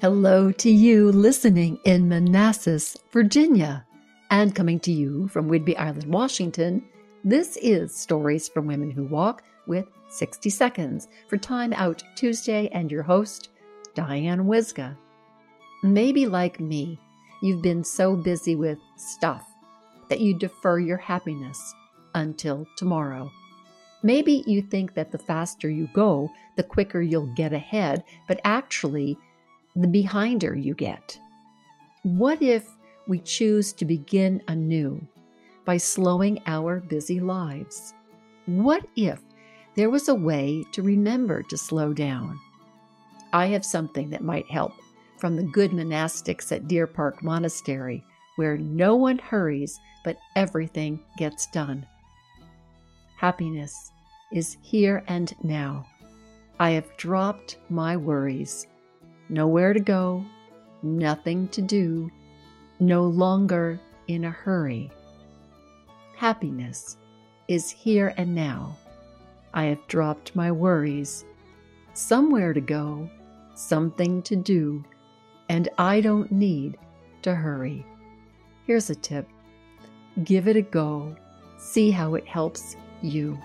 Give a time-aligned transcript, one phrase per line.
[0.00, 3.84] Hello to you listening in Manassas, Virginia,
[4.30, 6.84] and coming to you from Whidbey Island, Washington.
[7.24, 12.92] This is Stories from Women Who Walk with 60 Seconds for Time Out Tuesday, and
[12.92, 13.48] your host,
[13.96, 14.96] Diane Wyzga.
[15.82, 17.00] Maybe like me,
[17.42, 19.52] you've been so busy with stuff
[20.10, 21.74] that you defer your happiness
[22.14, 23.32] until tomorrow.
[24.04, 29.18] Maybe you think that the faster you go, the quicker you'll get ahead, but actually,
[29.76, 31.18] the behinder you get.
[32.02, 32.66] What if
[33.06, 35.00] we choose to begin anew
[35.64, 37.94] by slowing our busy lives?
[38.46, 39.20] What if
[39.74, 42.38] there was a way to remember to slow down?
[43.32, 44.72] I have something that might help
[45.18, 48.02] from the good monastics at Deer Park Monastery,
[48.36, 51.86] where no one hurries but everything gets done.
[53.16, 53.90] Happiness
[54.32, 55.86] is here and now.
[56.60, 58.66] I have dropped my worries.
[59.28, 60.24] Nowhere to go,
[60.82, 62.10] nothing to do,
[62.80, 64.90] no longer in a hurry.
[66.16, 66.96] Happiness
[67.46, 68.76] is here and now.
[69.52, 71.24] I have dropped my worries.
[71.94, 73.10] Somewhere to go,
[73.54, 74.84] something to do,
[75.48, 76.78] and I don't need
[77.22, 77.84] to hurry.
[78.66, 79.28] Here's a tip
[80.24, 81.14] give it a go,
[81.58, 83.38] see how it helps you.